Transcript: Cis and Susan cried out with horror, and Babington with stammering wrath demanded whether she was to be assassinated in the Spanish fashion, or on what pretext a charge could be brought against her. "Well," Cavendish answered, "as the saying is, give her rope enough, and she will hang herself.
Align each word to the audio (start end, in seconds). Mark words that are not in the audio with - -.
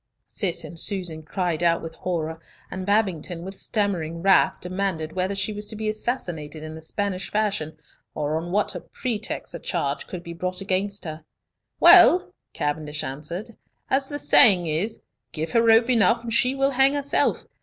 Cis 0.25 0.63
and 0.63 0.79
Susan 0.79 1.21
cried 1.21 1.61
out 1.61 1.83
with 1.83 1.93
horror, 1.93 2.39
and 2.71 2.87
Babington 2.87 3.45
with 3.45 3.55
stammering 3.55 4.23
wrath 4.23 4.59
demanded 4.59 5.13
whether 5.13 5.35
she 5.35 5.53
was 5.53 5.67
to 5.67 5.75
be 5.75 5.89
assassinated 5.89 6.63
in 6.63 6.73
the 6.73 6.81
Spanish 6.81 7.29
fashion, 7.29 7.77
or 8.15 8.35
on 8.35 8.51
what 8.51 8.75
pretext 8.93 9.53
a 9.53 9.59
charge 9.59 10.07
could 10.07 10.23
be 10.23 10.33
brought 10.33 10.59
against 10.59 11.05
her. 11.05 11.23
"Well," 11.79 12.33
Cavendish 12.51 13.03
answered, 13.03 13.51
"as 13.91 14.09
the 14.09 14.17
saying 14.17 14.65
is, 14.65 15.03
give 15.33 15.51
her 15.51 15.61
rope 15.61 15.87
enough, 15.91 16.23
and 16.23 16.33
she 16.33 16.55
will 16.55 16.71
hang 16.71 16.95
herself. 16.95 17.45